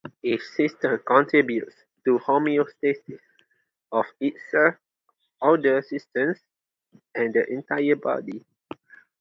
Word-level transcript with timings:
Each 0.23 0.41
system 0.57 0.99
contributes 1.05 1.75
to 2.05 2.17
homeostasis, 2.17 3.19
of 3.91 4.05
itself, 4.19 4.73
other 5.39 5.83
systems, 5.83 6.39
and 7.13 7.31
the 7.35 7.47
entire 7.53 7.95
body. 7.97 8.43